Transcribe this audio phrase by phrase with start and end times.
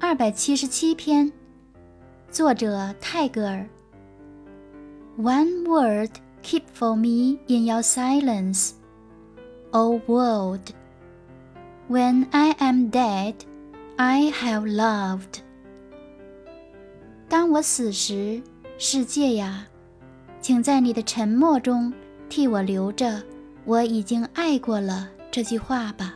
[0.00, 1.30] 二百七十七篇，
[2.30, 3.68] 作者泰戈尔。
[5.18, 8.70] One word keep for me in your silence,
[9.72, 10.60] O world.
[11.90, 13.34] When I am dead,
[13.96, 15.40] I have loved.
[17.28, 18.40] 当我死时，
[18.78, 19.66] 世界呀，
[20.40, 21.92] 请在你的沉默中
[22.28, 23.20] 替我留着
[23.66, 26.14] “我已经爱过了”这句话吧。